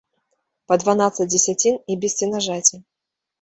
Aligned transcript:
Па 0.71 0.77
дванаццаць 0.83 1.27
дзесяцін 1.33 1.77
і 1.93 1.99
без 2.05 2.17
сенажаці. 2.23 2.81